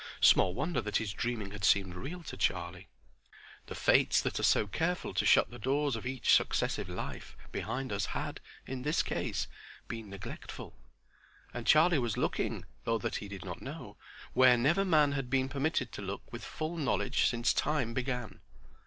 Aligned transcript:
Small 0.19 0.55
wonder 0.55 0.81
that 0.81 0.97
his 0.97 1.13
dreaming 1.13 1.51
had 1.51 1.63
seemed 1.63 1.93
real 1.93 2.23
to 2.23 2.35
Charlie. 2.35 2.87
The 3.67 3.75
Fates 3.75 4.19
that 4.21 4.39
are 4.39 4.41
so 4.41 4.65
careful 4.65 5.13
to 5.13 5.27
shut 5.27 5.51
the 5.51 5.59
doors 5.59 5.95
of 5.95 6.07
each 6.07 6.33
successive 6.33 6.89
life 6.89 7.37
behind 7.51 7.91
us 7.93 8.07
had, 8.07 8.39
in 8.65 8.81
this 8.81 9.03
case, 9.03 9.45
been 9.87 10.09
neglectful, 10.09 10.73
and 11.53 11.67
Charlie 11.67 11.99
was 11.99 12.17
looking, 12.17 12.65
though 12.83 12.97
that 12.97 13.17
he 13.17 13.27
did 13.27 13.45
not 13.45 13.61
know, 13.61 13.95
where 14.33 14.57
never 14.57 14.83
man 14.83 15.11
had 15.11 15.29
been 15.29 15.47
permitted 15.47 15.91
to 15.91 16.01
look 16.01 16.33
with 16.33 16.43
full 16.43 16.77
knowledge 16.77 17.27
since 17.27 17.53
Time 17.53 17.93
began. 17.93 18.39